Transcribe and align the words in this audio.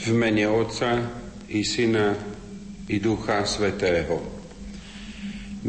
V 0.00 0.16
mene 0.16 0.48
Otca 0.48 0.96
i 1.52 1.60
Syna 1.60 2.16
i 2.88 2.96
Ducha 2.96 3.44
Svetého. 3.44 4.16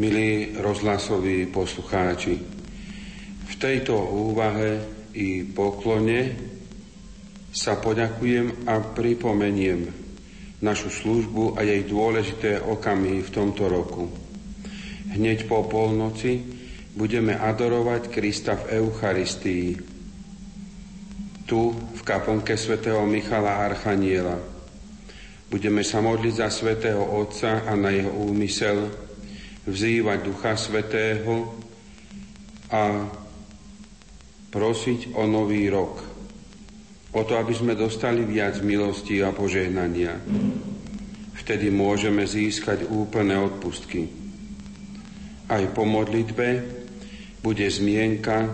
Milí 0.00 0.56
rozhlasoví 0.56 1.52
poslucháči, 1.52 2.40
v 3.44 3.54
tejto 3.60 3.92
úvahe 3.92 4.80
i 5.12 5.44
poklone 5.44 6.32
sa 7.52 7.76
poďakujem 7.76 8.64
a 8.64 8.80
pripomeniem 8.80 9.92
našu 10.64 10.88
službu 10.88 11.60
a 11.60 11.68
jej 11.68 11.84
dôležité 11.84 12.56
okamy 12.56 13.20
v 13.20 13.28
tomto 13.28 13.68
roku. 13.68 14.08
Hneď 15.12 15.44
po 15.44 15.68
polnoci 15.68 16.40
budeme 16.96 17.36
adorovať 17.36 18.08
Krista 18.08 18.56
v 18.56 18.80
Eucharistii, 18.80 19.91
tu 21.46 21.74
v 21.74 22.00
kaponke 22.06 22.54
svätého 22.54 23.02
Michala 23.06 23.66
Archaniela. 23.66 24.38
Budeme 25.52 25.84
sa 25.84 26.00
modliť 26.00 26.34
za 26.38 26.48
svätého 26.48 27.02
Otca 27.02 27.68
a 27.68 27.76
na 27.76 27.92
jeho 27.92 28.08
úmysel, 28.08 28.88
vzývať 29.68 30.18
Ducha 30.24 30.56
Svetého 30.56 31.52
a 32.72 33.04
prosiť 34.48 35.12
o 35.12 35.28
nový 35.28 35.68
rok. 35.68 36.00
O 37.12 37.20
to, 37.28 37.36
aby 37.36 37.52
sme 37.52 37.76
dostali 37.76 38.24
viac 38.24 38.64
milosti 38.64 39.20
a 39.20 39.28
požehnania. 39.28 40.16
Vtedy 41.36 41.68
môžeme 41.68 42.24
získať 42.24 42.88
úplné 42.88 43.36
odpustky. 43.36 44.08
Aj 45.52 45.60
po 45.76 45.84
modlitbe 45.84 46.48
bude 47.44 47.66
zmienka 47.68 48.48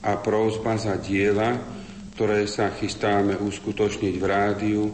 a 0.00 0.16
prózba 0.16 0.80
za 0.80 0.96
diela, 0.96 1.60
ktoré 2.20 2.44
sa 2.44 2.68
chystáme 2.68 3.32
uskutočniť 3.40 4.14
v 4.20 4.24
rádiu 4.28 4.92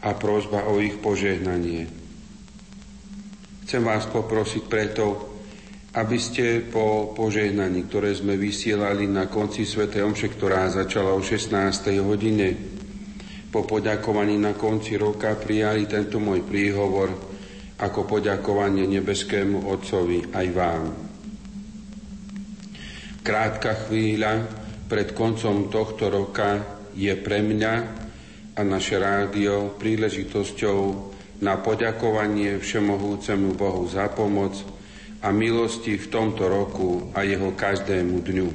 a 0.00 0.16
prozba 0.16 0.64
o 0.64 0.80
ich 0.80 0.96
požehnanie. 0.96 1.84
Chcem 3.68 3.84
vás 3.84 4.08
poprosiť 4.08 4.64
preto, 4.64 5.28
aby 5.92 6.16
ste 6.16 6.64
po 6.64 7.12
požehnaní, 7.12 7.84
ktoré 7.84 8.16
sme 8.16 8.40
vysielali 8.40 9.04
na 9.12 9.28
konci 9.28 9.68
Sv. 9.68 9.92
Omše, 9.92 10.32
ktorá 10.32 10.72
začala 10.72 11.12
o 11.12 11.20
16. 11.20 11.52
hodine, 12.00 12.56
po 13.52 13.68
poďakovaní 13.68 14.40
na 14.40 14.56
konci 14.56 14.96
roka 14.96 15.36
prijali 15.36 15.84
tento 15.84 16.16
môj 16.16 16.48
príhovor 16.48 17.12
ako 17.76 18.08
poďakovanie 18.08 18.88
nebeskému 18.88 19.68
Otcovi 19.68 20.32
aj 20.32 20.46
vám. 20.56 20.84
Krátka 23.20 23.84
chvíľa, 23.84 24.61
pred 24.92 25.16
koncom 25.16 25.72
tohto 25.72 26.12
roka 26.12 26.60
je 26.92 27.16
pre 27.16 27.40
mňa 27.40 27.74
a 28.52 28.60
naše 28.60 29.00
rádio 29.00 29.72
príležitosťou 29.80 30.80
na 31.40 31.56
poďakovanie 31.56 32.60
Všemohúcemu 32.60 33.56
Bohu 33.56 33.88
za 33.88 34.12
pomoc 34.12 34.52
a 35.24 35.32
milosti 35.32 35.96
v 35.96 36.06
tomto 36.12 36.44
roku 36.44 37.08
a 37.16 37.24
jeho 37.24 37.56
každému 37.56 38.20
dňu. 38.20 38.48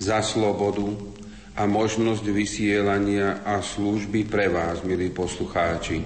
Za 0.00 0.24
slobodu 0.24 0.88
a 1.60 1.68
možnosť 1.68 2.24
vysielania 2.32 3.44
a 3.44 3.60
služby 3.60 4.24
pre 4.24 4.48
vás, 4.48 4.80
milí 4.80 5.12
poslucháči. 5.12 6.00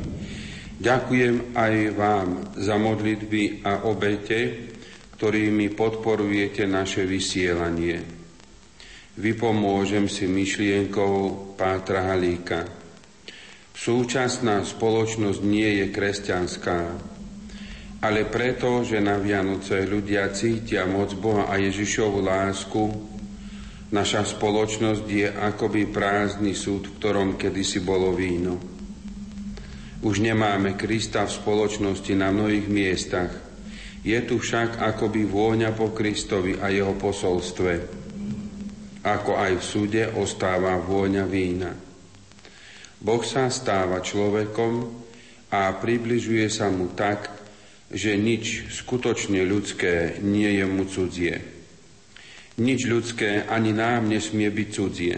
Ďakujem 0.82 1.54
aj 1.54 1.74
vám 1.94 2.58
za 2.58 2.74
modlitby 2.74 3.62
a 3.62 3.86
obete, 3.86 4.66
ktorými 5.14 5.78
podporujete 5.78 6.66
naše 6.66 7.06
vysielanie 7.06 8.15
vypomôžem 9.16 10.12
si 10.12 10.28
myšlienkou 10.28 11.56
Pátra 11.56 12.12
Halíka. 12.12 12.68
Súčasná 13.72 14.60
spoločnosť 14.64 15.40
nie 15.40 15.80
je 15.80 15.86
kresťanská, 15.88 16.80
ale 18.04 18.28
preto, 18.28 18.84
že 18.84 19.00
na 19.00 19.16
Vianoce 19.16 19.88
ľudia 19.88 20.28
cítia 20.36 20.84
moc 20.84 21.16
Boha 21.16 21.48
a 21.48 21.56
Ježišovu 21.56 22.20
lásku, 22.20 22.84
naša 23.92 24.24
spoločnosť 24.36 25.04
je 25.08 25.28
akoby 25.32 25.88
prázdny 25.88 26.52
súd, 26.52 26.92
v 26.92 26.96
ktorom 27.00 27.40
kedysi 27.40 27.80
bolo 27.80 28.12
víno. 28.12 28.60
Už 30.04 30.20
nemáme 30.20 30.76
Krista 30.76 31.24
v 31.24 31.36
spoločnosti 31.40 32.12
na 32.12 32.28
mnohých 32.28 32.68
miestach. 32.68 33.32
Je 34.04 34.20
tu 34.28 34.38
však 34.38 34.76
akoby 34.76 35.24
vôňa 35.24 35.72
po 35.72 35.90
Kristovi 35.96 36.60
a 36.60 36.68
jeho 36.68 36.94
posolstve 36.94 38.05
ako 39.06 39.38
aj 39.38 39.52
v 39.62 39.64
súde 39.64 40.02
ostáva 40.18 40.74
vôňa 40.82 41.24
vína. 41.30 41.70
Boh 42.98 43.22
sa 43.22 43.46
stáva 43.46 44.02
človekom 44.02 44.90
a 45.54 45.70
približuje 45.78 46.50
sa 46.50 46.66
mu 46.74 46.90
tak, 46.90 47.30
že 47.86 48.18
nič 48.18 48.66
skutočne 48.82 49.46
ľudské 49.46 50.18
nie 50.26 50.58
je 50.58 50.64
mu 50.66 50.90
cudzie. 50.90 51.38
Nič 52.58 52.90
ľudské 52.90 53.46
ani 53.46 53.70
nám 53.70 54.10
nesmie 54.10 54.50
byť 54.50 54.68
cudzie. 54.74 55.16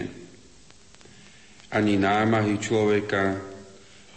Ani 1.73 1.97
námahy 1.97 2.61
človeka, 2.61 3.41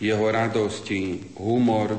jeho 0.02 0.26
radosti, 0.28 1.32
humor, 1.40 1.96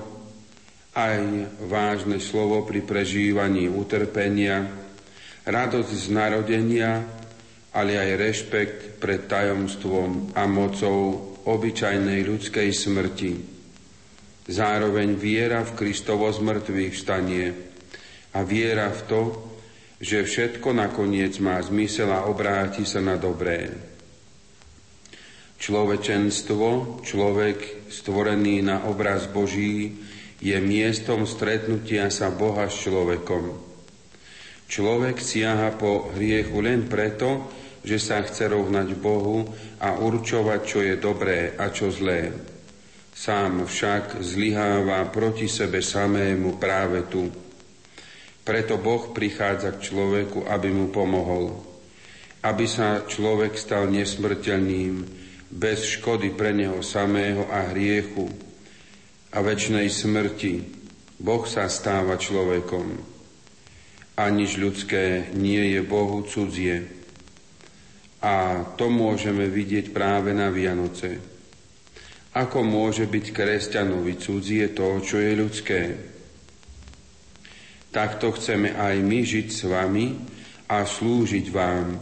aj 0.93 1.17
vážne 1.65 2.21
slovo 2.21 2.61
pri 2.69 2.85
prežívaní 2.85 3.65
utrpenia, 3.65 4.69
radosť 5.47 5.89
z 5.89 6.05
narodenia 6.13 7.22
ale 7.73 7.97
aj 7.97 8.11
rešpekt 8.17 8.79
pred 9.01 9.25
tajomstvom 9.25 10.37
a 10.37 10.45
mocou 10.45 11.33
obyčajnej 11.43 12.21
ľudskej 12.21 12.69
smrti. 12.69 13.33
Zároveň 14.47 15.17
viera 15.17 15.65
v 15.65 15.75
Kristovo 15.75 16.29
zmrtvých 16.29 16.93
vstanie 16.93 17.45
a 18.35 18.39
viera 18.45 18.93
v 18.93 19.01
to, 19.09 19.21
že 20.03 20.27
všetko 20.27 20.75
nakoniec 20.75 21.39
má 21.39 21.57
zmysel 21.63 22.11
a 22.11 22.27
obráti 22.27 22.83
sa 22.83 22.99
na 22.99 23.15
dobré. 23.15 23.71
Človečenstvo, 25.63 26.99
človek 27.07 27.87
stvorený 27.87 28.67
na 28.67 28.83
obraz 28.83 29.31
Boží, 29.31 29.95
je 30.43 30.59
miestom 30.59 31.23
stretnutia 31.23 32.11
sa 32.11 32.27
Boha 32.27 32.67
s 32.67 32.83
človekom. 32.83 33.55
Človek 34.67 35.23
siaha 35.23 35.71
po 35.79 36.11
hriechu 36.11 36.59
len 36.59 36.91
preto, 36.91 37.47
že 37.83 37.99
sa 37.99 38.23
chce 38.23 38.47
rovnať 38.47 38.95
Bohu 38.95 39.43
a 39.83 39.99
určovať, 39.99 40.59
čo 40.63 40.79
je 40.79 40.95
dobré 40.95 41.53
a 41.59 41.67
čo 41.69 41.91
zlé. 41.91 42.31
Sám 43.13 43.69
však 43.69 44.23
zlyháva 44.25 45.05
proti 45.13 45.45
sebe 45.45 45.83
samému 45.83 46.57
práve 46.57 47.05
tu. 47.11 47.29
Preto 48.43 48.75
Boh 48.81 49.13
prichádza 49.13 49.77
k 49.77 49.83
človeku, 49.91 50.49
aby 50.49 50.67
mu 50.73 50.89
pomohol. 50.89 51.53
Aby 52.43 52.67
sa 52.67 53.07
človek 53.07 53.55
stal 53.55 53.87
nesmrteľným, 53.87 55.23
bez 55.53 55.85
škody 55.99 56.33
pre 56.33 56.51
neho 56.51 56.81
samého 56.81 57.45
a 57.47 57.69
hriechu 57.69 58.25
a 59.29 59.37
väčšnej 59.39 59.85
smrti. 59.85 60.53
Boh 61.21 61.45
sa 61.45 61.69
stáva 61.69 62.17
človekom. 62.17 62.97
A 64.17 64.29
nič 64.33 64.57
ľudské 64.57 65.29
nie 65.37 65.77
je 65.77 65.81
Bohu 65.85 66.25
cudzie. 66.25 67.02
A 68.23 68.63
to 68.79 68.87
môžeme 68.87 69.51
vidieť 69.51 69.91
práve 69.91 70.31
na 70.31 70.47
Vianoce. 70.47 71.19
Ako 72.31 72.63
môže 72.63 73.03
byť 73.03 73.25
kresťanovi 73.35 74.15
cudzie 74.15 74.71
to, 74.71 75.03
čo 75.03 75.19
je 75.19 75.31
ľudské? 75.35 75.81
Takto 77.91 78.31
chceme 78.33 78.73
aj 78.79 78.95
my 79.03 79.19
žiť 79.27 79.47
s 79.51 79.61
vami 79.67 80.07
a 80.71 80.87
slúžiť 80.87 81.45
vám. 81.51 81.99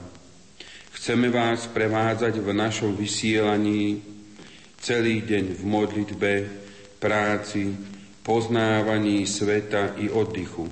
Chceme 0.94 1.34
vás 1.34 1.66
prevádzať 1.66 2.38
v 2.38 2.50
našom 2.54 2.94
vysielaní 2.94 4.00
celý 4.78 5.26
deň 5.26 5.46
v 5.58 5.62
modlitbe, 5.66 6.34
práci, 7.02 7.74
poznávaní 8.22 9.26
sveta 9.26 9.98
i 9.98 10.06
oddychu, 10.06 10.70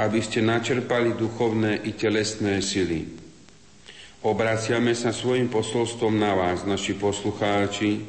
aby 0.00 0.18
ste 0.24 0.40
načerpali 0.40 1.12
duchovné 1.12 1.84
i 1.84 1.92
telesné 1.92 2.64
sily 2.64 3.25
Obraciame 4.24 4.96
sa 4.96 5.12
svojim 5.12 5.52
posolstvom 5.52 6.16
na 6.16 6.32
vás, 6.32 6.64
naši 6.64 6.96
poslucháči, 6.96 8.00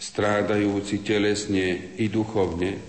strádajúci 0.00 1.04
telesne 1.04 1.92
i 2.00 2.08
duchovne, 2.08 2.80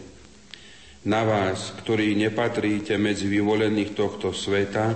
na 1.03 1.21
vás, 1.27 1.75
ktorí 1.83 2.15
nepatríte 2.15 2.95
medzi 2.95 3.27
vyvolených 3.27 3.91
tohto 3.91 4.31
sveta 4.31 4.95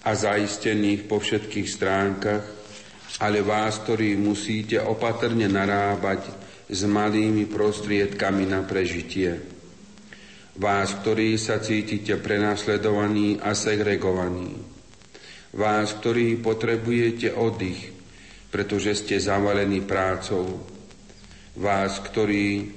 a 0.00 0.10
zaistených 0.16 1.04
po 1.04 1.20
všetkých 1.20 1.68
stránkach, 1.68 2.44
ale 3.20 3.44
vás, 3.44 3.84
ktorí 3.84 4.16
musíte 4.16 4.80
opatrne 4.80 5.52
narábať 5.52 6.32
s 6.64 6.80
malými 6.88 7.44
prostriedkami 7.44 8.48
na 8.48 8.64
prežitie. 8.64 9.36
Vás, 10.56 10.96
ktorí 11.04 11.36
sa 11.36 11.60
cítite 11.60 12.16
prenasledovaní 12.16 13.36
a 13.36 13.52
segregovaní 13.52 14.79
Vás, 15.50 15.98
ktorí 15.98 16.38
potrebujete 16.38 17.34
oddych, 17.34 17.90
pretože 18.54 18.94
ste 18.94 19.18
zavalení 19.18 19.82
prácou. 19.82 20.62
vás, 21.58 21.98
ktorí 21.98 22.70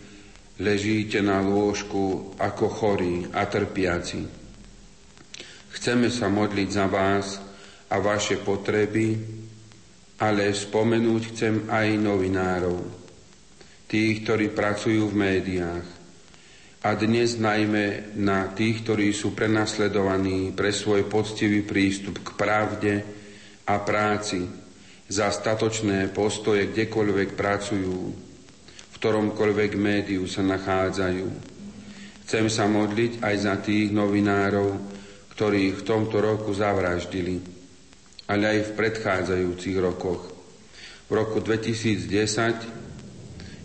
ležíte 0.57 1.21
na 1.21 1.41
lôžku 1.45 2.33
ako 2.41 2.65
chorí 2.69 3.29
a 3.29 3.45
trpiaci. 3.45 4.25
Chceme 5.73 6.09
sa 6.09 6.29
modliť 6.29 6.69
za 6.69 6.85
vás 6.89 7.37
a 7.89 8.01
vaše 8.01 8.41
potreby, 8.41 9.17
ale 10.21 10.53
spomenúť 10.53 11.21
chcem 11.33 11.55
aj 11.69 11.87
novinárov, 12.01 12.81
tých, 13.85 14.25
ktorí 14.25 14.49
pracujú 14.53 15.09
v 15.09 15.15
médiách. 15.17 15.87
A 16.83 16.99
dnes 16.99 17.39
najmä 17.39 18.11
na 18.19 18.51
tých, 18.51 18.83
ktorí 18.83 19.15
sú 19.15 19.31
prenasledovaní 19.31 20.51
pre 20.51 20.75
svoj 20.75 21.07
poctivý 21.07 21.63
prístup 21.63 22.19
k 22.19 22.35
pravde 22.35 22.93
a 23.63 23.79
práci, 23.79 24.43
za 25.07 25.31
statočné 25.31 26.11
postoje 26.11 26.67
kdekoľvek 26.75 27.39
pracujú, 27.39 27.99
v 28.67 28.95
ktoromkoľvek 28.99 29.71
médiu 29.79 30.27
sa 30.27 30.43
nachádzajú. 30.43 31.27
Chcem 32.27 32.51
sa 32.51 32.67
modliť 32.67 33.23
aj 33.23 33.35
za 33.39 33.55
tých 33.63 33.95
novinárov, 33.95 34.75
ktorí 35.39 35.71
v 35.71 35.81
tomto 35.87 36.19
roku 36.19 36.51
zavraždili, 36.51 37.39
ale 38.27 38.59
aj 38.59 38.59
v 38.59 38.71
predchádzajúcich 38.75 39.77
rokoch. 39.79 40.35
V 41.07 41.11
roku 41.15 41.39
2010 41.39 42.82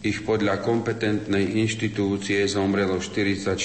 ich 0.03 0.23
podľa 0.23 0.63
kompetentnej 0.63 1.59
inštitúcie 1.59 2.47
zomrelo 2.47 3.03
44, 3.03 3.59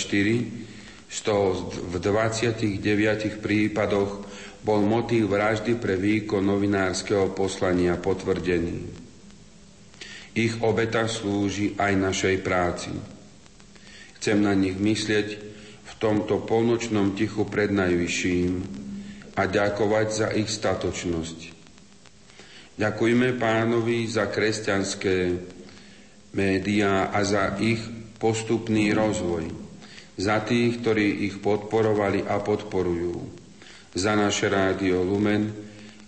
z 1.14 1.20
toho 1.22 1.70
v 1.70 1.96
29 2.02 3.38
prípadoch 3.38 4.26
bol 4.66 4.82
motív 4.82 5.38
vraždy 5.38 5.78
pre 5.78 5.94
výkon 5.94 6.42
novinárskeho 6.42 7.36
poslania 7.38 8.00
potvrdený. 8.00 9.04
Ich 10.34 10.58
obeta 10.66 11.06
slúži 11.06 11.78
aj 11.78 11.94
našej 11.94 12.36
práci. 12.42 12.90
Chcem 14.18 14.42
na 14.42 14.58
nich 14.58 14.74
myslieť 14.74 15.28
v 15.84 15.94
tomto 16.02 16.42
polnočnom 16.50 17.14
tichu 17.14 17.46
pred 17.46 17.70
najvyšším 17.70 18.52
a 19.38 19.42
ďakovať 19.46 20.08
za 20.10 20.28
ich 20.34 20.50
statočnosť. 20.50 21.54
Ďakujme 22.74 23.38
pánovi 23.38 24.10
za 24.10 24.26
kresťanské 24.34 25.38
médiá 26.34 27.14
a 27.14 27.22
za 27.22 27.58
ich 27.62 27.80
postupný 28.18 28.94
rozvoj, 28.94 29.50
za 30.18 30.42
tých, 30.42 30.82
ktorí 30.82 31.30
ich 31.30 31.42
podporovali 31.42 32.26
a 32.26 32.42
podporujú 32.42 33.44
za 33.94 34.18
naše 34.18 34.50
rádio 34.50 35.06
Lumen 35.06 35.54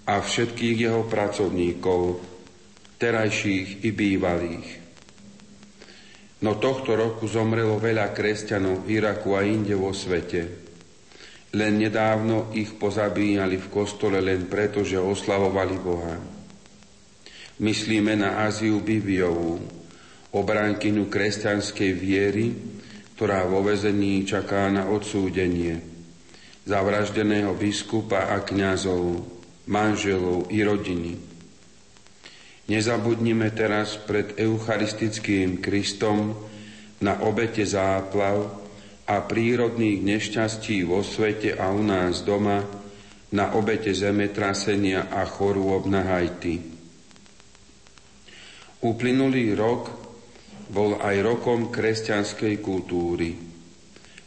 a 0.10 0.22
všetkých 0.22 0.78
jeho 0.90 1.06
pracovníkov, 1.06 2.22
terajších 2.98 3.86
i 3.86 3.90
bývalých. 3.94 4.70
No 6.42 6.58
tohto 6.62 6.94
roku 6.94 7.26
zomrelo 7.30 7.78
veľa 7.82 8.14
kresťanov 8.14 8.86
v 8.86 9.02
Iraku 9.02 9.34
a 9.34 9.42
inde 9.46 9.74
vo 9.74 9.94
svete. 9.94 10.66
Len 11.56 11.74
nedávno 11.80 12.52
ich 12.52 12.76
pozabíjali 12.76 13.56
v 13.56 13.72
kostole 13.72 14.20
len 14.20 14.46
preto, 14.52 14.84
že 14.84 15.00
oslavovali 15.00 15.76
Boha. 15.80 16.18
Myslíme 17.64 18.20
na 18.20 18.44
Aziu 18.44 18.84
Bibiovú, 18.84 19.64
obránkyňu 20.36 21.08
kresťanskej 21.08 21.92
viery, 21.96 22.52
ktorá 23.16 23.48
vo 23.48 23.64
vezení 23.64 24.28
čaká 24.28 24.68
na 24.68 24.92
odsúdenie 24.92 25.96
zavraždeného 26.66 27.54
biskupa 27.54 28.34
a 28.34 28.42
kňazov, 28.42 29.22
manželov 29.70 30.50
i 30.50 30.66
rodiny. 30.66 31.14
Nezabudnime 32.66 33.54
teraz 33.54 34.02
pred 34.02 34.34
eucharistickým 34.42 35.62
Kristom 35.62 36.34
na 37.06 37.22
obete 37.22 37.62
záplav 37.62 38.66
a 39.06 39.22
prírodných 39.22 40.02
nešťastí 40.02 40.82
vo 40.82 41.06
svete 41.06 41.54
a 41.54 41.70
u 41.70 41.86
nás 41.86 42.26
doma, 42.26 42.66
na 43.30 43.54
obete 43.54 43.94
zemetrasenia 43.94 45.14
a 45.14 45.22
chorôb 45.30 45.86
na 45.86 46.02
Haiti. 46.02 46.58
Uplynulý 48.82 49.54
rok 49.54 50.05
bol 50.70 50.98
aj 50.98 51.22
rokom 51.22 51.70
kresťanskej 51.70 52.62
kultúry. 52.62 53.38